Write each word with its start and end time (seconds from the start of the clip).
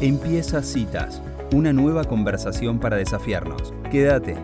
Empieza 0.00 0.62
Citas, 0.62 1.20
una 1.52 1.74
nueva 1.74 2.04
conversación 2.04 2.78
para 2.78 2.96
desafiarnos. 2.96 3.74
Quédate. 3.90 4.34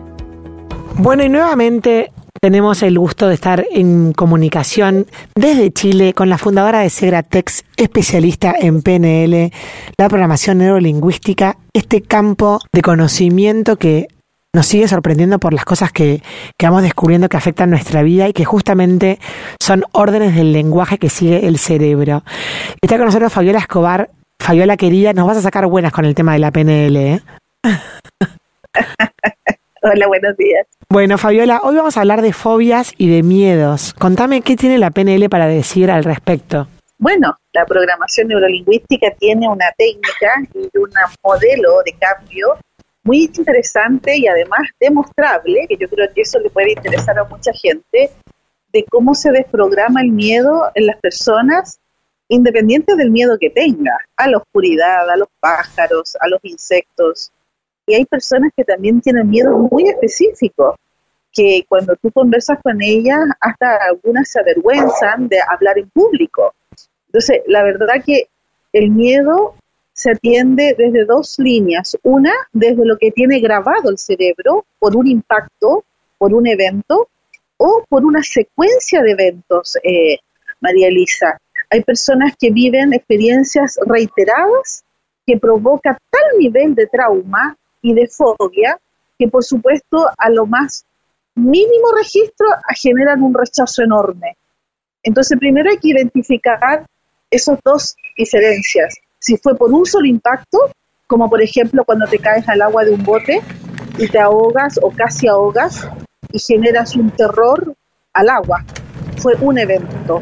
Bueno, 0.99 1.23
y 1.23 1.29
nuevamente 1.29 2.11
tenemos 2.39 2.83
el 2.83 2.99
gusto 2.99 3.27
de 3.27 3.33
estar 3.33 3.65
en 3.71 4.13
comunicación 4.13 5.07
desde 5.35 5.73
Chile 5.73 6.13
con 6.13 6.29
la 6.29 6.37
fundadora 6.37 6.81
de 6.81 6.91
Segratex, 6.91 7.65
especialista 7.75 8.53
en 8.59 8.83
PNL, 8.83 9.51
la 9.97 10.09
programación 10.09 10.59
neurolingüística, 10.59 11.57
este 11.73 12.03
campo 12.03 12.59
de 12.71 12.83
conocimiento 12.83 13.77
que 13.77 14.09
nos 14.53 14.67
sigue 14.67 14.87
sorprendiendo 14.87 15.39
por 15.39 15.55
las 15.55 15.65
cosas 15.65 15.91
que, 15.91 16.21
que 16.55 16.67
vamos 16.67 16.83
descubriendo 16.83 17.29
que 17.29 17.37
afectan 17.37 17.71
nuestra 17.71 18.03
vida 18.03 18.29
y 18.29 18.33
que 18.33 18.45
justamente 18.45 19.17
son 19.59 19.85
órdenes 19.91 20.35
del 20.35 20.53
lenguaje 20.53 20.99
que 20.99 21.09
sigue 21.09 21.47
el 21.47 21.57
cerebro. 21.57 22.23
Está 22.79 22.97
con 22.97 23.07
nosotros 23.07 23.33
Fabiola 23.33 23.57
Escobar, 23.57 24.11
Fabiola 24.47 24.77
querida, 24.77 25.11
nos 25.11 25.27
vas 25.27 25.35
a 25.35 25.41
sacar 25.41 25.65
buenas 25.65 25.91
con 25.91 26.05
el 26.05 26.15
tema 26.15 26.31
de 26.31 26.39
la 26.39 26.51
PNL, 26.51 26.95
¿eh? 26.95 27.21
Hola, 29.81 30.07
buenos 30.07 30.37
días. 30.37 30.65
Bueno, 30.87 31.17
Fabiola, 31.17 31.59
hoy 31.63 31.75
vamos 31.75 31.97
a 31.97 31.99
hablar 31.99 32.21
de 32.21 32.31
fobias 32.31 32.93
y 32.97 33.13
de 33.13 33.23
miedos. 33.23 33.93
Contame 33.95 34.39
qué 34.39 34.55
tiene 34.55 34.77
la 34.77 34.91
PNL 34.91 35.27
para 35.27 35.47
decir 35.47 35.91
al 35.91 36.05
respecto. 36.05 36.65
Bueno, 36.97 37.37
la 37.51 37.65
programación 37.65 38.29
neurolingüística 38.29 39.11
tiene 39.19 39.49
una 39.49 39.69
técnica 39.77 40.35
y 40.53 40.77
un 40.77 40.91
modelo 41.21 41.81
de 41.85 41.91
cambio 41.99 42.55
muy 43.03 43.25
interesante 43.25 44.15
y 44.15 44.27
además 44.27 44.61
demostrable, 44.79 45.65
que 45.67 45.75
yo 45.75 45.89
creo 45.89 46.07
que 46.15 46.21
eso 46.21 46.39
le 46.39 46.49
puede 46.51 46.71
interesar 46.71 47.19
a 47.19 47.25
mucha 47.25 47.51
gente, 47.51 48.11
de 48.71 48.85
cómo 48.89 49.13
se 49.13 49.29
desprograma 49.31 49.99
el 49.99 50.11
miedo 50.11 50.71
en 50.73 50.85
las 50.85 50.95
personas 51.01 51.81
independiente 52.29 52.95
del 52.95 53.11
miedo 53.11 53.37
que 53.39 53.49
tenga, 53.49 53.97
a 54.15 54.27
la 54.27 54.37
oscuridad, 54.37 55.09
a 55.09 55.17
los 55.17 55.29
pájaros, 55.39 56.17
a 56.19 56.27
los 56.27 56.39
insectos. 56.43 57.31
Y 57.85 57.95
hay 57.95 58.05
personas 58.05 58.51
que 58.55 58.63
también 58.63 59.01
tienen 59.01 59.29
miedo 59.29 59.57
muy 59.57 59.87
específico, 59.87 60.77
que 61.31 61.65
cuando 61.69 61.95
tú 61.95 62.11
conversas 62.11 62.59
con 62.61 62.81
ellas, 62.81 63.19
hasta 63.39 63.77
algunas 63.89 64.29
se 64.29 64.39
avergüenzan 64.39 65.27
de 65.27 65.37
hablar 65.47 65.77
en 65.77 65.89
público. 65.89 66.53
Entonces, 67.07 67.41
la 67.47 67.63
verdad 67.63 68.03
que 68.05 68.27
el 68.73 68.89
miedo 68.91 69.55
se 69.93 70.11
atiende 70.11 70.75
desde 70.77 71.05
dos 71.05 71.39
líneas. 71.39 71.97
Una, 72.03 72.33
desde 72.51 72.85
lo 72.85 72.97
que 72.97 73.11
tiene 73.11 73.39
grabado 73.39 73.89
el 73.89 73.97
cerebro 73.97 74.65
por 74.79 74.95
un 74.95 75.07
impacto, 75.07 75.85
por 76.17 76.33
un 76.33 76.47
evento, 76.47 77.09
o 77.57 77.83
por 77.89 78.05
una 78.05 78.21
secuencia 78.21 79.01
de 79.01 79.11
eventos, 79.11 79.77
eh, 79.83 80.19
María 80.59 80.87
Elisa. 80.87 81.39
Hay 81.69 81.83
personas 81.83 82.33
que 82.39 82.51
viven 82.51 82.93
experiencias 82.93 83.77
reiteradas 83.85 84.83
que 85.25 85.37
provoca 85.37 85.97
tal 86.09 86.39
nivel 86.39 86.73
de 86.75 86.87
trauma 86.87 87.57
y 87.81 87.93
de 87.93 88.07
fobia 88.07 88.79
que 89.19 89.27
por 89.27 89.43
supuesto 89.43 90.07
a 90.17 90.29
lo 90.29 90.45
más 90.45 90.85
mínimo 91.35 91.91
registro 91.95 92.47
generan 92.75 93.21
un 93.21 93.33
rechazo 93.33 93.83
enorme. 93.83 94.37
Entonces 95.03 95.37
primero 95.37 95.69
hay 95.69 95.77
que 95.77 95.89
identificar 95.89 96.85
esas 97.29 97.59
dos 97.63 97.95
diferencias. 98.17 98.95
Si 99.19 99.37
fue 99.37 99.55
por 99.55 99.71
un 99.71 99.85
solo 99.85 100.07
impacto, 100.07 100.71
como 101.07 101.29
por 101.29 101.41
ejemplo 101.41 101.83
cuando 101.83 102.07
te 102.07 102.19
caes 102.19 102.47
al 102.47 102.61
agua 102.61 102.85
de 102.85 102.91
un 102.91 103.03
bote 103.03 103.41
y 103.97 104.07
te 104.07 104.19
ahogas 104.19 104.79
o 104.81 104.91
casi 104.91 105.27
ahogas 105.27 105.87
y 106.31 106.39
generas 106.39 106.95
un 106.95 107.11
terror 107.11 107.73
al 108.13 108.29
agua. 108.29 108.63
Fue 109.17 109.33
un 109.41 109.57
evento 109.57 110.21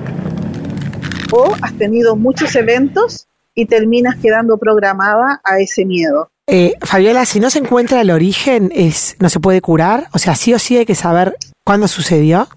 o 1.32 1.56
has 1.62 1.74
tenido 1.78 2.16
muchos 2.16 2.56
eventos 2.56 3.28
y 3.54 3.66
terminas 3.66 4.16
quedando 4.18 4.58
programada 4.58 5.42
a 5.44 5.60
ese 5.60 5.86
miedo. 5.86 6.30
Eh, 6.48 6.74
Fabiola, 6.82 7.26
si 7.26 7.40
no 7.40 7.50
se 7.50 7.60
encuentra 7.60 8.02
el 8.02 8.12
origen, 8.12 8.72
es, 8.76 9.16
¿no 9.20 9.30
se 9.30 9.40
puede 9.40 9.62
curar? 9.62 10.08
O 10.14 10.20
sea, 10.20 10.36
sí 10.36 10.54
o 10.54 10.60
sí 10.60 10.78
hay 10.78 10.86
que 10.86 10.94
saber 10.94 11.36
cuándo 11.64 11.88
sucedió. 11.88 12.48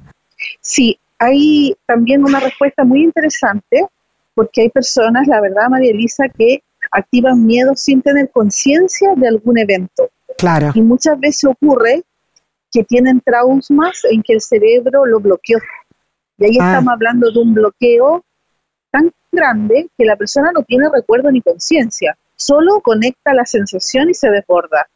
Sí, 0.60 0.98
hay 1.18 1.74
también 1.86 2.24
una 2.24 2.40
respuesta 2.40 2.84
muy 2.84 3.02
interesante, 3.02 3.86
porque 4.34 4.62
hay 4.62 4.68
personas, 4.68 5.26
la 5.26 5.40
verdad, 5.40 5.68
María 5.70 5.90
Elisa, 5.90 6.24
que 6.28 6.62
activan 6.90 7.46
miedo 7.46 7.74
sin 7.74 8.02
tener 8.02 8.30
conciencia 8.30 9.14
de 9.16 9.28
algún 9.28 9.58
evento. 9.58 10.10
Claro. 10.36 10.70
Y 10.74 10.82
muchas 10.82 11.18
veces 11.18 11.44
ocurre 11.44 12.02
que 12.70 12.84
tienen 12.84 13.20
traumas 13.20 14.04
en 14.10 14.22
que 14.22 14.34
el 14.34 14.40
cerebro 14.40 15.06
lo 15.06 15.20
bloqueó. 15.20 15.58
Y 16.36 16.44
ahí 16.44 16.58
ah. 16.60 16.66
estamos 16.66 16.92
hablando 16.92 17.32
de 17.32 17.38
un 17.38 17.54
bloqueo 17.54 18.24
tan 18.90 19.12
grande 19.30 19.88
que 19.96 20.04
la 20.04 20.16
persona 20.16 20.52
no 20.52 20.62
tiene 20.62 20.88
recuerdo 20.92 21.30
ni 21.30 21.40
conciencia, 21.42 22.16
solo 22.36 22.80
conecta 22.80 23.34
la 23.34 23.44
sensación 23.44 24.10
y 24.10 24.14
se 24.14 24.30
desborda. 24.30 24.88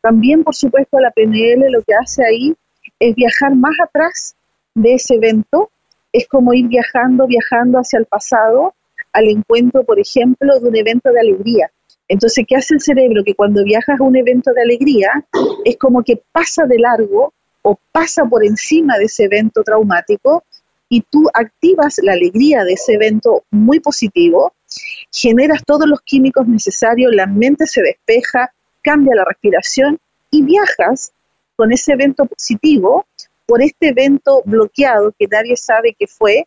También, 0.00 0.44
por 0.44 0.54
supuesto, 0.54 1.00
la 1.00 1.10
PNL 1.10 1.70
lo 1.70 1.82
que 1.82 1.94
hace 1.94 2.24
ahí 2.24 2.54
es 3.00 3.14
viajar 3.14 3.54
más 3.54 3.74
atrás 3.82 4.36
de 4.74 4.94
ese 4.94 5.14
evento, 5.14 5.70
es 6.12 6.28
como 6.28 6.52
ir 6.52 6.68
viajando, 6.68 7.26
viajando 7.26 7.78
hacia 7.78 7.98
el 7.98 8.06
pasado, 8.06 8.74
al 9.12 9.28
encuentro, 9.28 9.84
por 9.84 9.98
ejemplo, 9.98 10.60
de 10.60 10.68
un 10.68 10.76
evento 10.76 11.10
de 11.10 11.20
alegría. 11.20 11.70
Entonces, 12.08 12.44
¿qué 12.46 12.56
hace 12.56 12.74
el 12.74 12.80
cerebro? 12.80 13.24
Que 13.24 13.34
cuando 13.34 13.64
viajas 13.64 13.98
a 13.98 14.04
un 14.04 14.16
evento 14.16 14.52
de 14.52 14.62
alegría, 14.62 15.10
es 15.64 15.76
como 15.76 16.02
que 16.04 16.22
pasa 16.32 16.66
de 16.66 16.78
largo 16.78 17.32
o 17.62 17.78
pasa 17.90 18.24
por 18.24 18.44
encima 18.44 18.96
de 18.96 19.06
ese 19.06 19.24
evento 19.24 19.62
traumático 19.64 20.44
y 20.88 21.02
tú 21.02 21.28
activas 21.34 21.98
la 22.02 22.12
alegría 22.12 22.64
de 22.64 22.74
ese 22.74 22.94
evento 22.94 23.44
muy 23.50 23.80
positivo, 23.80 24.52
generas 25.12 25.62
todos 25.66 25.88
los 25.88 26.00
químicos 26.02 26.46
necesarios, 26.46 27.14
la 27.14 27.26
mente 27.26 27.66
se 27.66 27.82
despeja, 27.82 28.52
cambia 28.82 29.16
la 29.16 29.24
respiración 29.24 29.98
y 30.30 30.42
viajas 30.42 31.12
con 31.56 31.72
ese 31.72 31.92
evento 31.92 32.26
positivo 32.26 33.06
por 33.46 33.62
este 33.62 33.88
evento 33.88 34.42
bloqueado 34.44 35.12
que 35.18 35.26
nadie 35.28 35.56
sabe 35.56 35.96
qué 35.98 36.06
fue, 36.06 36.46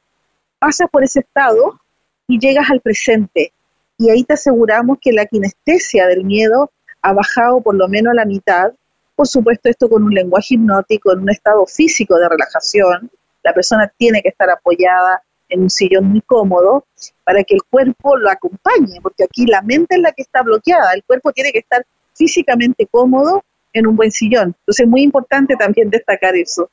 pasas 0.60 0.90
por 0.92 1.04
ese 1.04 1.22
estado 1.22 1.80
y 2.28 2.40
llegas 2.40 2.70
al 2.70 2.82
presente. 2.82 3.54
Y 3.98 4.10
ahí 4.10 4.24
te 4.24 4.34
aseguramos 4.34 4.98
que 5.02 5.12
la 5.12 5.26
kinestesia 5.26 6.08
del 6.08 6.24
miedo 6.24 6.72
ha 7.02 7.14
bajado 7.14 7.62
por 7.62 7.76
lo 7.76 7.88
menos 7.88 8.12
a 8.12 8.16
la 8.16 8.26
mitad. 8.26 8.74
Por 9.16 9.28
supuesto, 9.28 9.70
esto 9.70 9.90
con 9.90 10.04
un 10.04 10.14
lenguaje 10.14 10.56
hipnótico, 10.56 11.12
en 11.12 11.20
un 11.20 11.30
estado 11.30 11.66
físico 11.66 12.18
de 12.18 12.30
relajación, 12.30 13.10
la 13.44 13.54
persona 13.54 13.92
tiene 13.98 14.22
que 14.22 14.30
estar 14.30 14.50
apoyada 14.50 15.22
en 15.50 15.62
un 15.62 15.70
sillón 15.70 16.06
muy 16.06 16.22
cómodo 16.22 16.86
para 17.24 17.44
que 17.44 17.56
el 17.56 17.62
cuerpo 17.70 18.16
lo 18.18 18.30
acompañe, 18.30 19.00
porque 19.02 19.24
aquí 19.24 19.46
la 19.46 19.62
mente 19.62 19.96
es 19.96 20.02
la 20.02 20.12
que 20.12 20.22
está 20.22 20.44
bloqueada, 20.44 20.94
el 20.94 21.04
cuerpo 21.04 21.32
tiene 21.32 21.52
que 21.52 21.60
estar 21.60 21.86
físicamente 22.14 22.88
cómodo 22.90 23.44
en 23.74 23.88
un 23.88 23.96
buen 23.96 24.12
sillón. 24.12 24.56
Entonces 24.60 24.86
es 24.86 24.88
muy 24.88 25.02
importante 25.02 25.56
también 25.56 25.90
destacar 25.90 26.36
eso. 26.36 26.70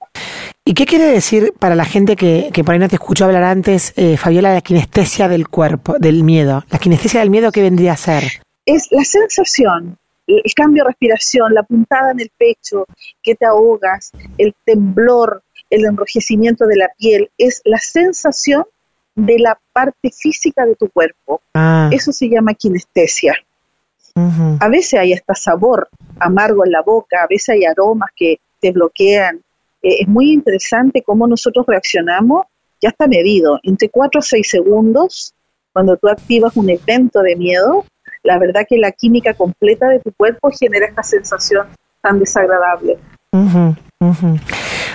¿Y 0.65 0.75
qué 0.75 0.85
quiere 0.85 1.07
decir 1.07 1.55
para 1.59 1.75
la 1.75 1.85
gente 1.85 2.17
que, 2.17 2.51
que 2.53 2.65
por 2.65 2.75
ahí 2.75 2.81
no 2.81 2.89
te 2.89 2.97
escuchó 2.97 3.27
hablar 3.27 3.45
antes, 3.45 3.93
eh, 3.97 4.17
Fabiola, 4.17 4.53
la 4.53 4.61
kinestesia 4.61 5.29
del 5.29 5.49
cuerpo, 5.49 5.97
del 5.99 6.25
miedo? 6.25 6.65
¿La 6.71 6.79
kinestesia 6.79 7.21
del 7.21 7.31
miedo 7.31 7.53
qué 7.53 7.63
vendría 7.63 7.93
a 7.93 7.97
ser? 7.97 8.25
Es 8.65 8.89
la 8.91 9.05
sensación, 9.05 9.97
el 10.27 10.55
cambio 10.55 10.83
de 10.83 10.89
respiración, 10.89 11.55
la 11.55 11.63
puntada 11.63 12.11
en 12.11 12.21
el 12.21 12.31
pecho, 12.37 12.87
que 13.23 13.37
te 13.37 13.47
ahogas, 13.47 14.11
el 14.39 14.55
temblor, 14.65 15.43
el 15.71 15.85
enrojecimiento 15.85 16.67
de 16.67 16.77
la 16.77 16.89
piel, 16.99 17.31
es 17.39 17.63
la 17.65 17.79
sensación 17.79 18.65
de 19.15 19.39
la 19.39 19.59
parte 19.73 20.11
física 20.11 20.65
de 20.67 20.77
tu 20.77 20.89
cuerpo. 20.89 21.41
Ah. 21.55 21.89
Eso 21.93 22.13
se 22.13 22.29
llama 22.29 22.55
kinestesia. 22.55 23.35
A 24.61 24.69
veces 24.71 24.99
hay 24.99 25.13
hasta 25.13 25.35
sabor 25.35 25.91
amargo 26.19 26.65
en 26.65 26.73
la 26.73 26.81
boca, 26.81 27.23
a 27.23 27.27
veces 27.29 27.51
hay 27.51 27.65
aromas 27.67 28.09
que 28.17 28.41
te 28.61 28.73
bloquean. 28.73 29.43
Eh, 29.83 29.97
es 30.01 30.09
muy 30.09 30.33
interesante 30.33 31.03
cómo 31.03 31.27
nosotros 31.27 31.67
reaccionamos, 31.67 32.47
ya 32.81 32.89
está 32.89 33.07
medido, 33.07 33.61
entre 33.63 33.91
4 33.91 34.21
a 34.21 34.23
6 34.23 34.49
segundos, 34.49 35.35
cuando 35.71 35.99
tú 35.99 36.09
activas 36.09 36.57
un 36.57 36.71
evento 36.71 37.21
de 37.21 37.37
miedo, 37.37 37.85
la 38.23 38.39
verdad 38.39 38.65
que 38.67 38.79
la 38.79 38.91
química 38.91 39.35
completa 39.35 39.91
de 39.91 40.01
tu 40.01 40.13
cuerpo 40.13 40.51
genera 40.51 40.87
esta 40.87 41.03
sensación 41.03 41.67
tan 42.01 42.19
desagradable. 42.19 42.99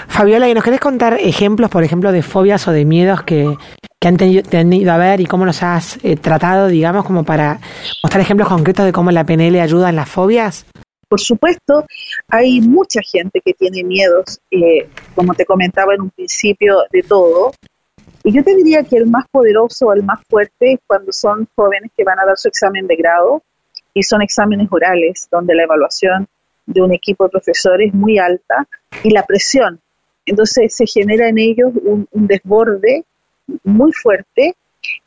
Fabiola, 0.07 0.47
¿y 0.47 0.53
nos 0.53 0.63
querés 0.63 0.79
contar 0.79 1.15
ejemplos, 1.19 1.71
por 1.71 1.83
ejemplo, 1.83 2.11
de 2.11 2.21
fobias 2.21 2.67
o 2.67 2.71
de 2.71 2.85
miedos 2.85 3.23
que, 3.23 3.57
han 3.99 4.17
tenido, 4.17 4.91
a 4.91 4.97
ver 4.97 5.21
y 5.21 5.25
cómo 5.25 5.45
los 5.45 5.63
has 5.63 5.97
eh, 6.03 6.15
tratado, 6.17 6.67
digamos, 6.67 7.05
como 7.05 7.23
para 7.23 7.59
mostrar 8.03 8.21
ejemplos 8.21 8.47
concretos 8.47 8.85
de 8.85 8.91
cómo 8.91 9.09
la 9.09 9.25
PNL 9.25 9.59
ayuda 9.59 9.89
en 9.89 9.95
las 9.95 10.07
fobias? 10.07 10.67
Por 11.07 11.19
supuesto, 11.19 11.85
hay 12.27 12.61
mucha 12.61 13.01
gente 13.01 13.41
que 13.43 13.53
tiene 13.53 13.83
miedos, 13.83 14.39
eh, 14.51 14.87
como 15.15 15.33
te 15.33 15.45
comentaba 15.45 15.95
en 15.95 16.01
un 16.01 16.09
principio, 16.11 16.83
de 16.91 17.01
todo. 17.01 17.51
Y 18.23 18.33
yo 18.33 18.43
te 18.43 18.55
diría 18.55 18.83
que 18.83 18.97
el 18.97 19.07
más 19.07 19.25
poderoso, 19.31 19.91
el 19.93 20.03
más 20.03 20.19
fuerte, 20.29 20.73
es 20.73 20.79
cuando 20.85 21.11
son 21.11 21.47
jóvenes 21.55 21.91
que 21.97 22.03
van 22.03 22.19
a 22.19 22.25
dar 22.25 22.37
su 22.37 22.47
examen 22.47 22.85
de 22.85 22.95
grado 22.95 23.41
y 23.95 24.03
son 24.03 24.21
exámenes 24.21 24.67
orales, 24.71 25.27
donde 25.31 25.55
la 25.55 25.63
evaluación 25.63 26.27
de 26.65 26.81
un 26.81 26.93
equipo 26.93 27.25
de 27.25 27.31
profesores 27.31 27.93
muy 27.93 28.17
alta 28.17 28.67
y 29.03 29.11
la 29.11 29.25
presión. 29.25 29.79
Entonces 30.25 30.75
se 30.75 30.85
genera 30.85 31.27
en 31.27 31.37
ellos 31.37 31.71
un, 31.83 32.07
desborde 32.11 33.05
muy 33.63 33.91
fuerte 33.91 34.55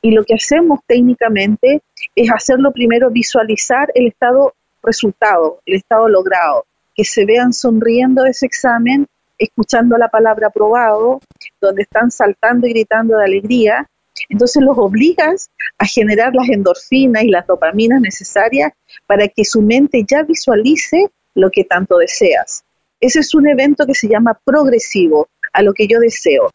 Y 0.03 0.11
lo 0.11 0.25
que 0.25 0.35
hacemos 0.35 0.81
técnicamente 0.87 1.83
es 2.15 2.31
hacerlo 2.31 2.73
primero 2.73 3.11
visualizar 3.11 3.91
el 3.95 4.09
estado 4.09 4.55
resultado, 4.83 5.61
el 5.67 5.77
estado 5.77 6.09
logrado, 6.09 6.67
que 6.95 7.05
se 7.05 7.25
vean 7.25 7.53
sonriendo 7.53 8.25
ese 8.25 8.47
examen, 8.47 9.07
escuchando 9.39 9.97
la 9.97 10.09
palabra 10.09 10.49
aprobado, 10.49 11.21
donde 11.61 11.83
están 11.83 12.11
saltando 12.11 12.67
y 12.67 12.71
gritando 12.71 13.17
de 13.17 13.25
alegría. 13.25 13.89
Entonces 14.29 14.63
los 14.63 14.79
obligas 14.79 15.51
a 15.79 15.87
generar 15.87 16.35
las 16.35 16.49
endorfinas 16.49 17.25
y 17.25 17.31
las 17.31 17.47
dopaminas 17.47 18.01
necesarias 18.01 18.73
para 19.07 19.27
que 19.27 19.45
su 19.45 19.61
mente 19.61 20.05
ya 20.07 20.23
visualice 20.23 21.11
lo 21.35 21.51
que 21.51 21.65
tanto 21.65 21.99
deseas. 21.99 22.65
Ese 23.01 23.21
es 23.21 23.35
un 23.35 23.49
evento 23.49 23.87
que 23.87 23.95
se 23.95 24.09
llama 24.09 24.39
progresivo, 24.45 25.29
a 25.53 25.63
lo 25.63 25.73
que 25.73 25.87
yo 25.87 26.01
deseo. 26.01 26.51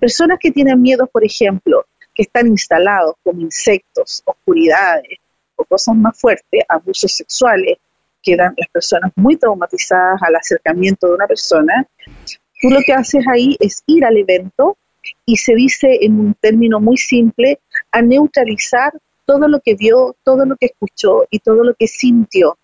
Personas 0.00 0.38
que 0.40 0.50
tienen 0.50 0.80
miedo, 0.80 1.06
por 1.06 1.24
ejemplo, 1.24 1.84
que 2.14 2.22
están 2.22 2.48
instalados 2.48 3.14
como 3.22 3.40
insectos, 3.40 4.22
oscuridades 4.24 5.18
o 5.54 5.64
cosas 5.64 5.94
más 5.94 6.18
fuertes, 6.18 6.64
abusos 6.68 7.12
sexuales, 7.12 7.78
quedan 8.22 8.54
las 8.56 8.68
personas 8.70 9.12
muy 9.16 9.36
traumatizadas 9.36 10.20
al 10.22 10.34
acercamiento 10.34 11.06
de 11.06 11.14
una 11.14 11.26
persona, 11.26 11.86
tú 12.60 12.70
lo 12.70 12.80
que 12.80 12.92
haces 12.92 13.24
ahí 13.28 13.56
es 13.60 13.82
ir 13.86 14.04
al 14.04 14.16
evento 14.16 14.76
y 15.24 15.36
se 15.36 15.54
dice 15.54 15.98
en 16.00 16.18
un 16.18 16.34
término 16.34 16.80
muy 16.80 16.96
simple 16.96 17.60
a 17.92 18.02
neutralizar 18.02 18.92
todo 19.24 19.46
lo 19.46 19.60
que 19.60 19.74
vio, 19.74 20.16
todo 20.24 20.44
lo 20.46 20.56
que 20.56 20.66
escuchó 20.66 21.26
y 21.30 21.38
todo 21.38 21.62
lo 21.62 21.74
que 21.74 21.86
sintió. 21.86 22.56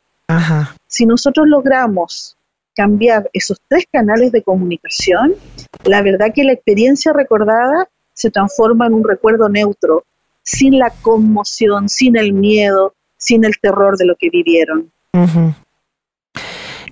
Si 0.87 1.07
nosotros 1.07 1.47
logramos 1.49 2.37
cambiar 2.75 3.31
esos 3.33 3.61
tres 3.69 3.87
canales 3.91 4.33
de 4.33 4.43
comunicación, 4.43 5.35
la 5.85 6.03
verdad 6.03 6.33
que 6.35 6.45
la 6.45 6.53
experiencia 6.53 7.13
recordada 7.13 7.89
se 8.13 8.31
transforma 8.31 8.87
en 8.87 8.95
un 8.95 9.05
recuerdo 9.05 9.49
neutro, 9.49 10.05
sin 10.43 10.79
la 10.79 10.91
conmoción, 10.91 11.89
sin 11.89 12.17
el 12.17 12.33
miedo, 12.33 12.95
sin 13.17 13.45
el 13.45 13.59
terror 13.61 13.97
de 13.97 14.07
lo 14.07 14.17
que 14.17 14.31
vivieron. 14.31 14.91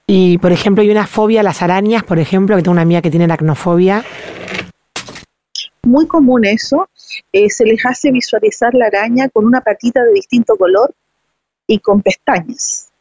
Y, 0.06 0.38
por 0.38 0.52
ejemplo, 0.52 0.82
hay 0.82 0.90
una 0.90 1.06
fobia 1.06 1.40
a 1.40 1.42
las 1.44 1.62
arañas, 1.62 2.02
por 2.04 2.18
ejemplo, 2.18 2.56
que 2.56 2.62
tengo 2.62 2.72
una 2.72 2.82
amiga 2.82 3.02
que 3.02 3.10
tiene 3.10 3.24
aracnofobia. 3.24 4.04
Muy 5.82 6.06
común 6.06 6.44
eso. 6.44 6.88
Eh, 7.32 7.50
se 7.50 7.64
les 7.64 7.84
hace 7.84 8.10
visualizar 8.10 8.74
la 8.74 8.86
araña 8.86 9.28
con 9.28 9.44
una 9.44 9.60
patita 9.60 10.02
de 10.02 10.12
distinto 10.12 10.56
color 10.56 10.94
y 11.66 11.78
con 11.78 12.02
pestañas. 12.02 12.91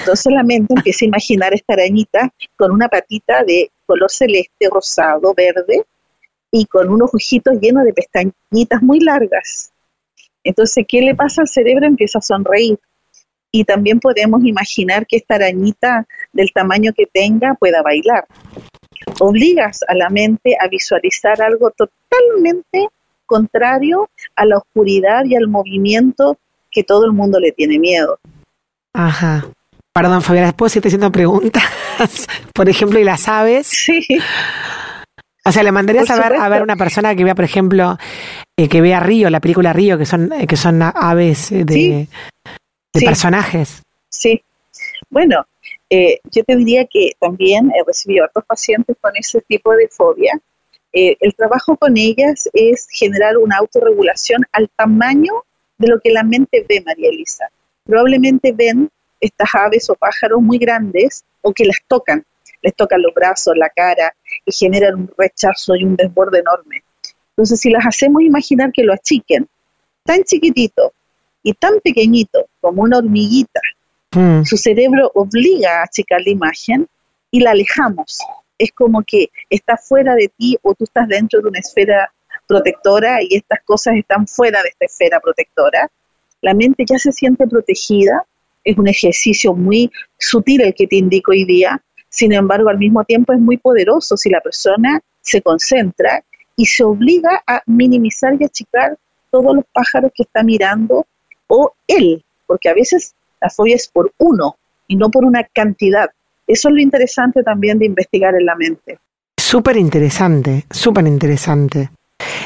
Entonces 0.00 0.32
la 0.32 0.42
mente 0.42 0.74
empieza 0.74 1.04
a 1.04 1.08
imaginar 1.08 1.54
esta 1.54 1.74
arañita 1.74 2.32
con 2.56 2.72
una 2.72 2.88
patita 2.88 3.44
de 3.44 3.70
color 3.86 4.10
celeste, 4.10 4.68
rosado, 4.70 5.34
verde 5.34 5.84
y 6.50 6.66
con 6.66 6.88
unos 6.88 7.14
ojitos 7.14 7.60
llenos 7.60 7.84
de 7.84 7.92
pestañitas 7.92 8.82
muy 8.82 9.00
largas. 9.00 9.72
Entonces, 10.42 10.84
¿qué 10.88 11.02
le 11.02 11.14
pasa 11.14 11.42
al 11.42 11.48
cerebro? 11.48 11.86
Empieza 11.86 12.18
a 12.18 12.22
sonreír. 12.22 12.78
Y 13.50 13.64
también 13.64 14.00
podemos 14.00 14.44
imaginar 14.44 15.06
que 15.06 15.16
esta 15.16 15.36
arañita 15.36 16.06
del 16.32 16.52
tamaño 16.52 16.92
que 16.96 17.06
tenga 17.06 17.54
pueda 17.54 17.82
bailar. 17.82 18.26
Obligas 19.20 19.80
a 19.88 19.94
la 19.94 20.08
mente 20.10 20.56
a 20.60 20.68
visualizar 20.68 21.40
algo 21.42 21.70
totalmente 21.70 22.88
contrario 23.24 24.08
a 24.36 24.44
la 24.46 24.58
oscuridad 24.58 25.24
y 25.24 25.34
al 25.34 25.48
movimiento 25.48 26.38
que 26.70 26.84
todo 26.84 27.06
el 27.06 27.12
mundo 27.12 27.40
le 27.40 27.52
tiene 27.52 27.78
miedo. 27.78 28.18
Ajá. 28.92 29.46
Perdón, 29.96 30.20
Fabiana, 30.20 30.48
después 30.48 30.72
si 30.72 30.82
te 30.82 30.88
haciendo 30.88 31.10
preguntas, 31.10 31.64
por 32.54 32.68
ejemplo, 32.68 32.98
y 32.98 33.04
las 33.04 33.28
aves. 33.28 33.66
Sí. 33.66 34.06
O 35.42 35.50
sea, 35.50 35.62
le 35.62 35.72
mandarías 35.72 36.10
a 36.10 36.16
ver, 36.16 36.34
a 36.38 36.46
ver 36.50 36.62
una 36.62 36.76
persona 36.76 37.14
que 37.14 37.24
vea, 37.24 37.34
por 37.34 37.46
ejemplo, 37.46 37.96
eh, 38.58 38.68
que 38.68 38.82
vea 38.82 39.00
Río, 39.00 39.30
la 39.30 39.40
película 39.40 39.72
Río, 39.72 39.96
que 39.96 40.04
son, 40.04 40.30
eh, 40.34 40.46
que 40.46 40.58
son 40.58 40.82
aves 40.82 41.48
de, 41.48 42.08
personajes. 42.92 43.82
Sí. 44.10 44.42
Bueno, 45.08 45.46
eh, 45.88 46.20
yo 46.30 46.44
te 46.44 46.56
diría 46.56 46.84
que 46.84 47.12
también 47.18 47.72
he 47.74 47.82
recibido 47.86 48.26
otros 48.26 48.44
pacientes 48.44 48.98
con 49.00 49.12
ese 49.16 49.40
tipo 49.48 49.72
de 49.72 49.88
fobia. 49.88 50.38
el 50.92 51.34
trabajo 51.34 51.78
con 51.78 51.96
ellas 51.96 52.50
es 52.52 52.86
generar 52.90 53.38
una 53.38 53.56
autorregulación 53.56 54.44
al 54.52 54.68
tamaño 54.76 55.32
de 55.78 55.88
lo 55.88 56.00
que 56.00 56.10
la 56.10 56.22
mente 56.22 56.66
ve, 56.68 56.82
María 56.84 57.08
Elisa. 57.08 57.48
Probablemente 57.86 58.52
ven 58.52 58.90
estas 59.20 59.54
aves 59.54 59.88
o 59.90 59.94
pájaros 59.94 60.40
muy 60.42 60.58
grandes 60.58 61.24
o 61.42 61.52
que 61.52 61.64
las 61.64 61.78
tocan, 61.86 62.24
les 62.62 62.74
tocan 62.74 63.02
los 63.02 63.14
brazos, 63.14 63.56
la 63.56 63.70
cara 63.70 64.14
y 64.44 64.52
generan 64.52 64.94
un 64.94 65.10
rechazo 65.16 65.76
y 65.76 65.84
un 65.84 65.96
desborde 65.96 66.40
enorme. 66.40 66.82
Entonces, 67.30 67.60
si 67.60 67.70
las 67.70 67.86
hacemos 67.86 68.22
imaginar 68.22 68.72
que 68.72 68.82
lo 68.82 68.92
achiquen, 68.92 69.46
tan 70.04 70.22
chiquitito 70.24 70.92
y 71.42 71.52
tan 71.52 71.80
pequeñito 71.80 72.46
como 72.60 72.82
una 72.82 72.98
hormiguita, 72.98 73.60
mm. 74.12 74.44
su 74.44 74.56
cerebro 74.56 75.10
obliga 75.14 75.80
a 75.80 75.84
achicar 75.84 76.20
la 76.22 76.30
imagen 76.30 76.88
y 77.30 77.40
la 77.40 77.50
alejamos. 77.50 78.20
Es 78.58 78.72
como 78.72 79.02
que 79.06 79.28
está 79.50 79.76
fuera 79.76 80.14
de 80.14 80.28
ti 80.36 80.56
o 80.62 80.74
tú 80.74 80.84
estás 80.84 81.08
dentro 81.08 81.42
de 81.42 81.48
una 81.48 81.58
esfera 81.58 82.10
protectora 82.46 83.18
y 83.22 83.36
estas 83.36 83.60
cosas 83.64 83.96
están 83.96 84.26
fuera 84.26 84.62
de 84.62 84.68
esta 84.70 84.86
esfera 84.86 85.20
protectora. 85.20 85.90
La 86.40 86.54
mente 86.54 86.84
ya 86.86 86.98
se 86.98 87.12
siente 87.12 87.46
protegida 87.46 88.24
es 88.66 88.76
un 88.76 88.88
ejercicio 88.88 89.54
muy 89.54 89.90
sutil 90.18 90.60
el 90.60 90.74
que 90.74 90.88
te 90.88 90.96
indico 90.96 91.30
hoy 91.30 91.44
día, 91.44 91.80
sin 92.08 92.32
embargo 92.32 92.68
al 92.68 92.78
mismo 92.78 93.04
tiempo 93.04 93.32
es 93.32 93.38
muy 93.38 93.56
poderoso 93.56 94.16
si 94.16 94.28
la 94.28 94.40
persona 94.40 95.00
se 95.20 95.40
concentra 95.40 96.24
y 96.56 96.66
se 96.66 96.82
obliga 96.82 97.42
a 97.46 97.62
minimizar 97.66 98.34
y 98.38 98.44
achicar 98.44 98.98
todos 99.30 99.54
los 99.54 99.64
pájaros 99.72 100.10
que 100.14 100.24
está 100.24 100.42
mirando 100.42 101.06
o 101.46 101.74
él, 101.86 102.24
porque 102.46 102.68
a 102.68 102.74
veces 102.74 103.14
la 103.40 103.50
fobia 103.50 103.76
es 103.76 103.86
por 103.86 104.12
uno 104.18 104.56
y 104.88 104.96
no 104.96 105.10
por 105.10 105.24
una 105.24 105.44
cantidad. 105.44 106.10
Eso 106.46 106.68
es 106.68 106.74
lo 106.74 106.80
interesante 106.80 107.42
también 107.42 107.78
de 107.78 107.86
investigar 107.86 108.34
en 108.34 108.46
la 108.46 108.56
mente. 108.56 108.98
Súper 109.36 109.76
interesante, 109.76 110.64
súper 110.70 111.06
interesante. 111.06 111.90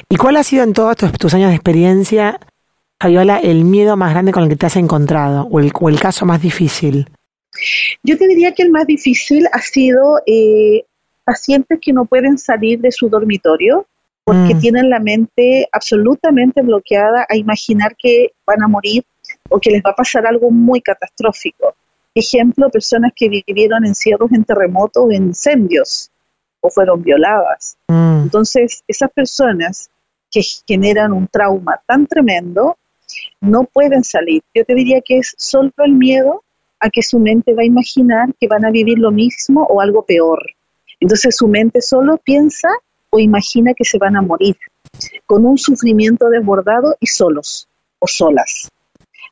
¿Y 0.09 0.17
cuál 0.17 0.37
ha 0.37 0.43
sido 0.43 0.65
en 0.65 0.75
todos 0.75 0.97
tus 0.97 1.33
años 1.33 1.49
de 1.49 1.55
experiencia 1.55 2.41
Fabiola, 3.01 3.39
el 3.39 3.65
miedo 3.65 3.97
más 3.97 4.11
grande 4.11 4.31
con 4.31 4.43
el 4.43 4.51
que 4.51 4.57
te 4.57 4.67
has 4.67 4.77
encontrado 4.77 5.49
o 5.51 5.59
el, 5.59 5.73
el 5.89 6.01
caso 6.01 6.27
más 6.27 6.43
difícil? 6.43 7.09
Yo 8.03 8.19
te 8.19 8.29
diría 8.29 8.53
que 8.53 8.63
el 8.63 8.71
más 8.71 8.87
difícil 8.87 9.47
ha 9.53 9.61
sido 9.61 10.21
eh, 10.27 10.85
pacientes 11.25 11.79
que 11.81 11.95
no 11.95 12.05
pueden 12.05 12.37
salir 12.37 12.79
de 12.81 12.93
su 12.93 13.09
dormitorio 13.09 13.87
porque 14.23 14.55
mm. 14.55 14.61
tienen 14.61 14.91
la 14.91 15.01
mente 15.01 15.67
absolutamente 15.73 16.61
bloqueada 16.61 17.27
a 17.27 17.37
imaginar 17.37 17.97
que 17.97 18.33
van 18.47 18.63
a 18.63 18.69
morir 18.69 19.03
o 19.49 19.59
que 19.59 19.71
les 19.71 19.83
va 19.83 19.93
a 19.93 19.97
pasar 19.97 20.27
algo 20.27 20.51
muy 20.51 20.83
catastrófico. 20.83 21.75
Ejemplo, 22.15 22.69
personas 22.69 23.13
que 23.17 23.31
vivieron 23.31 23.87
encierros 23.87 24.31
en 24.33 24.45
terremotos 24.45 25.05
o 25.07 25.11
en 25.11 25.29
incendios 25.29 26.11
o 26.61 26.69
fueron 26.69 27.03
violadas. 27.03 27.79
Mm. 27.89 28.25
Entonces, 28.25 28.85
esas 28.87 29.11
personas 29.11 29.89
que 30.31 30.43
generan 30.67 31.15
un 31.15 31.27
trauma 31.27 31.81
tan 31.87 32.07
tremendo 32.07 32.77
no 33.41 33.65
pueden 33.65 34.05
salir. 34.05 34.43
Yo 34.55 34.65
te 34.65 34.75
diría 34.75 35.01
que 35.05 35.19
es 35.19 35.35
solo 35.39 35.73
el 35.79 35.93
miedo 35.93 36.45
a 36.79 36.91
que 36.91 37.03
su 37.03 37.19
mente 37.19 37.55
va 37.55 37.63
a 37.63 37.67
imaginar 37.67 38.35
que 38.41 38.49
van 38.49 38.65
a 38.65 38.71
vivir 38.71 38.99
lo 38.99 39.11
mismo 39.11 39.65
o 39.65 39.81
algo 39.81 40.05
peor. 40.05 40.43
Entonces 40.99 41.37
su 41.37 41.49
mente 41.49 41.81
solo 41.81 42.19
piensa 42.19 42.69
o 43.11 43.19
imagina 43.19 43.75
que 43.75 43.85
se 43.85 43.99
van 43.99 44.17
a 44.17 44.23
morir, 44.23 44.57
con 45.27 45.45
un 45.45 45.59
sufrimiento 45.59 46.29
desbordado 46.29 46.97
y 47.01 47.07
solos 47.07 47.69
o 47.99 48.07
solas. 48.07 48.69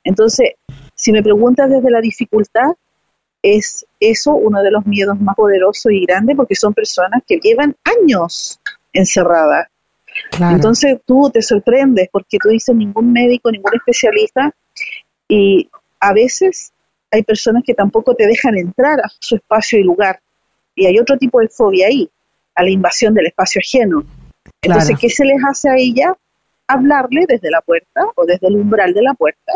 Entonces, 0.05 0.55
si 0.95 1.13
me 1.13 1.23
preguntas 1.23 1.71
desde 1.71 1.91
la 1.91 2.01
dificultad, 2.01 2.73
es 3.43 3.87
eso 4.01 4.35
uno 4.35 4.63
de 4.63 4.71
los 4.71 4.85
miedos 4.85 5.21
más 5.21 5.37
poderosos 5.37 5.93
y 5.93 6.05
grandes 6.05 6.37
porque 6.37 6.57
son 6.57 6.75
personas 6.75 7.23
que 7.27 7.39
llevan 7.39 7.77
años 7.85 8.59
encerradas 8.93 9.69
entonces 10.41 10.99
tú 11.05 11.31
te 11.33 11.43
sorprendes 11.43 12.09
porque 12.11 12.39
tú 12.41 12.49
dices 12.49 12.75
ningún 12.75 13.13
médico, 13.13 13.51
ningún 13.51 13.75
especialista 13.75 14.55
y 15.29 15.69
a 16.01 16.13
veces 16.13 16.73
hay 17.11 17.23
personas 17.23 17.63
que 17.65 17.75
tampoco 17.75 18.15
te 18.15 18.27
dejan 18.27 18.57
entrar 18.57 19.01
a 19.01 19.09
su 19.21 19.37
espacio 19.37 19.79
y 19.79 19.83
lugar. 19.83 20.21
Y 20.75 20.87
hay 20.87 20.99
otro 20.99 21.17
tipo 21.17 21.41
de 21.41 21.49
fobia 21.49 21.89
ahí, 21.89 22.09
a 22.55 22.63
la 22.63 22.71
invasión 22.71 23.15
del 23.15 23.27
espacio 23.27 23.61
ajeno. 23.65 24.05
Entonces, 24.63 24.97
¿qué 25.01 25.09
se 25.09 25.25
les 25.25 25.39
hace 25.45 25.69
a 25.69 25.77
ella? 25.77 26.15
Hablarle 26.67 27.25
desde 27.27 27.51
la 27.51 27.61
puerta 27.61 28.07
o 28.15 28.25
desde 28.27 28.49
el 28.49 28.57
umbral 28.57 28.93
de 28.93 29.03
la 29.03 29.15
puerta, 29.15 29.53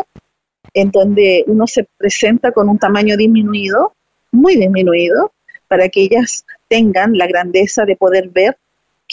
en 0.73 0.91
donde 0.91 1.43
uno 1.47 1.67
se 1.67 1.87
presenta 1.97 2.51
con 2.51 2.69
un 2.69 2.79
tamaño 2.79 3.15
disminuido, 3.15 3.93
muy 4.31 4.55
disminuido, 4.55 5.31
para 5.67 5.89
que 5.89 6.01
ellas 6.01 6.45
tengan 6.67 7.17
la 7.17 7.27
grandeza 7.27 7.85
de 7.85 7.95
poder 7.95 8.29
ver 8.29 8.57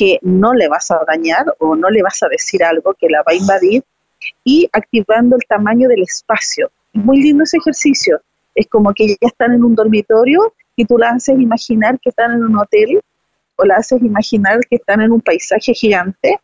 que 0.01 0.19
no 0.23 0.55
le 0.55 0.67
vas 0.67 0.91
a 0.91 1.01
dañar 1.07 1.45
o 1.59 1.77
no 1.77 1.91
le 1.91 2.03
vas 2.03 2.23
a 2.23 2.29
decir 2.29 2.65
algo 2.65 2.95
que 2.95 3.11
la 3.11 3.19
va 3.19 3.33
a 3.33 3.35
invadir 3.35 3.85
y 4.43 4.67
activando 4.73 5.37
el 5.37 5.43
tamaño 5.47 5.91
del 5.91 6.01
espacio. 6.01 6.71
Es 6.95 7.05
muy 7.05 7.23
lindo 7.23 7.45
ese 7.45 7.59
ejercicio. 7.59 8.23
Es 8.55 8.67
como 8.69 8.95
que 8.95 9.09
ya 9.09 9.17
están 9.21 9.53
en 9.53 9.63
un 9.63 9.75
dormitorio 9.75 10.55
y 10.75 10.87
tú 10.87 10.97
la 10.97 11.11
haces 11.11 11.39
imaginar 11.39 12.01
que 12.01 12.09
están 12.09 12.33
en 12.33 12.43
un 12.43 12.57
hotel 12.57 13.03
o 13.57 13.65
la 13.67 13.75
haces 13.75 14.01
imaginar 14.01 14.61
que 14.71 14.77
están 14.77 15.03
en 15.03 15.13
un 15.13 15.21
paisaje 15.21 15.75
gigante 15.75 16.41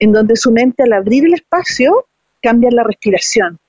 en 0.00 0.10
donde 0.10 0.34
su 0.34 0.50
mente 0.50 0.82
al 0.82 0.92
abrir 0.92 1.24
el 1.24 1.34
espacio 1.34 2.04
cambia 2.42 2.70
la 2.72 2.82
respiración. 2.82 3.60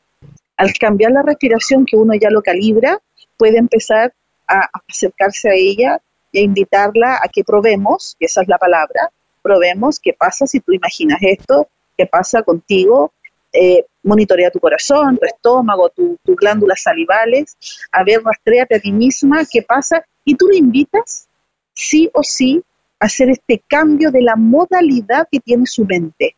Al 0.58 0.74
cambiar 0.74 1.12
la 1.12 1.22
respiración, 1.22 1.86
que 1.86 1.98
uno 1.98 2.16
ya 2.20 2.32
lo 2.32 2.42
calibra, 2.42 3.00
puede 3.38 3.60
empezar 3.60 4.12
a 4.48 4.68
acercarse 4.90 5.50
a 5.50 5.54
ella 5.54 6.02
y 6.32 6.40
a 6.40 6.42
invitarla 6.42 7.20
a 7.24 7.28
que 7.32 7.44
probemos, 7.44 8.16
que 8.20 8.26
esa 8.26 8.42
es 8.42 8.48
la 8.48 8.58
palabra, 8.58 9.12
probemos 9.42 10.00
qué 10.00 10.14
pasa 10.14 10.48
si 10.48 10.60
tú 10.60 10.74
imaginas 10.74 11.20
esto, 11.22 11.68
qué 11.98 12.06
pasa 12.06 12.44
contigo, 12.44 13.12
eh, 13.52 13.86
monitorea 14.04 14.52
tu 14.52 14.60
corazón, 14.60 15.18
tu 15.18 15.26
estómago, 15.26 15.90
tus 15.90 16.36
glándulas 16.36 16.82
salivales, 16.82 17.58
a 17.92 18.04
ver, 18.04 18.22
rastreate 18.24 18.76
a 18.76 18.80
ti 18.80 18.92
misma, 18.92 19.46
qué 19.52 19.62
pasa, 19.62 20.04
y 20.24 20.36
tú 20.36 20.48
le 20.48 20.58
invitas, 20.58 21.28
sí 21.74 22.10
o 22.14 22.24
sí, 22.24 22.62
a 23.00 23.06
hacer 23.06 23.30
este 23.30 23.62
cambio 23.68 24.12
de 24.12 24.22
la 24.22 24.36
modalidad 24.36 25.28
que 25.32 25.40
tiene 25.40 25.66
su 25.66 25.86
mente. 25.86 26.36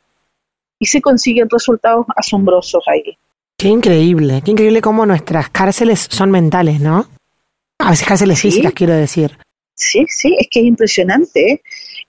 Y 0.79 0.85
se 0.85 1.01
consiguen 1.01 1.47
resultados 1.49 2.05
asombrosos 2.15 2.83
ahí. 2.87 3.17
Qué 3.57 3.67
increíble, 3.67 4.41
qué 4.43 4.51
increíble 4.51 4.81
cómo 4.81 5.05
nuestras 5.05 5.49
cárceles 5.49 6.07
son 6.09 6.31
mentales, 6.31 6.79
¿no? 6.79 7.07
A 7.77 7.91
veces 7.91 8.07
cárceles 8.07 8.39
físicas, 8.39 8.73
quiero 8.73 8.93
decir. 8.93 9.37
Sí, 9.75 10.05
sí, 10.07 10.35
es 10.39 10.47
que 10.49 10.61
es 10.61 10.65
impresionante. 10.65 11.51
¿eh? 11.51 11.61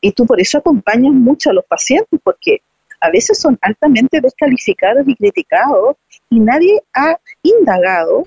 Y 0.03 0.13
tú 0.13 0.27
por 0.27 0.41
eso 0.41 0.59
acompañas 0.59 1.15
mucho 1.15 1.49
a 1.49 1.55
los 1.55 1.65
pacientes, 1.65 2.21
porque 2.23 2.61
a 3.01 3.11
veces 3.11 3.39
son 3.39 3.59
altamente 3.63 4.21
descalificados 4.21 5.09
y 5.09 5.15
criticados 5.17 5.97
y 6.29 6.39
nadie 6.39 6.83
ha 6.93 7.19
indagado 7.43 8.27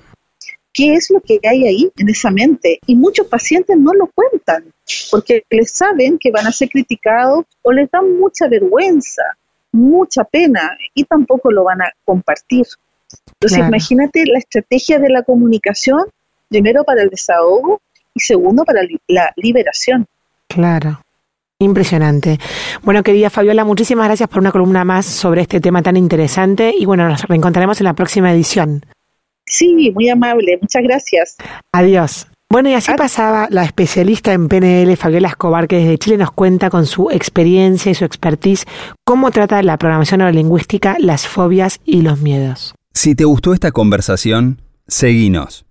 qué 0.74 0.96
es 0.96 1.10
lo 1.10 1.22
que 1.22 1.40
hay 1.48 1.68
ahí 1.68 1.92
en 1.98 2.10
esa 2.10 2.32
mente. 2.32 2.80
Y 2.88 2.96
muchos 2.96 3.28
pacientes 3.28 3.78
no 3.78 3.94
lo 3.94 4.08
cuentan 4.08 4.74
porque 5.12 5.44
les 5.50 5.72
saben 5.72 6.18
que 6.20 6.32
van 6.32 6.48
a 6.48 6.52
ser 6.52 6.70
criticados 6.70 7.46
o 7.62 7.72
les 7.72 7.90
dan 7.92 8.18
mucha 8.18 8.48
vergüenza, 8.48 9.24
mucha 9.72 10.24
pena 10.24 10.78
y 10.94 11.04
tampoco 11.06 11.52
lo 11.52 11.64
van 11.64 11.82
a 11.82 11.92
compartir. 12.04 12.66
Entonces 13.34 13.60
imagínate 13.60 14.26
la 14.26 14.40
estrategia 14.40 15.00
de 15.00 15.10
la 15.10 15.24
comunicación, 15.24 16.04
primero 16.50 16.84
para 16.84 17.04
el 17.04 17.10
desahogo 17.10 17.82
y 18.14 18.20
segundo 18.20 18.64
para 18.64 18.82
la 19.08 19.34
liberación. 19.38 20.06
Claro. 20.48 21.05
Impresionante. 21.60 22.38
Bueno, 22.84 23.02
querida 23.02 23.30
Fabiola, 23.30 23.64
muchísimas 23.64 24.08
gracias 24.08 24.28
por 24.28 24.40
una 24.40 24.52
columna 24.52 24.84
más 24.84 25.06
sobre 25.06 25.42
este 25.42 25.62
tema 25.62 25.82
tan 25.82 25.96
interesante 25.96 26.74
y 26.78 26.86
bueno, 26.86 27.08
nos 27.08 27.22
reencontraremos 27.24 27.80
en 27.80 27.86
la 27.86 27.94
próxima 27.94 28.32
edición. 28.34 28.86
Sí, 29.46 29.92
muy 29.94 30.10
amable, 30.10 30.58
muchas 30.62 30.84
gracias. 30.84 31.38
Adiós. 31.72 32.28
Bueno, 32.50 32.70
y 32.70 32.74
así 32.74 32.92
pasaba 32.98 33.48
la 33.50 33.64
especialista 33.64 34.34
en 34.34 34.50
PNL, 34.50 34.96
Fabiola 34.98 35.30
Escobar, 35.30 35.68
que 35.68 35.78
desde 35.78 35.98
Chile 35.98 36.18
nos 36.18 36.32
cuenta 36.32 36.70
con 36.70 36.86
su 36.86 37.10
experiencia 37.10 37.92
y 37.92 37.96
su 37.96 38.06
expertise 38.06 38.66
cómo 39.06 39.32
trata 39.32 39.62
la 39.64 39.78
programación 39.78 40.20
neurolingüística 40.20 40.98
las 41.00 41.26
fobias 41.28 41.80
y 41.86 42.02
los 42.02 42.20
miedos. 42.20 42.76
Si 42.94 43.16
te 43.16 43.24
gustó 43.26 43.54
esta 43.54 43.72
conversación, 43.72 44.62
seguinos 44.88 45.65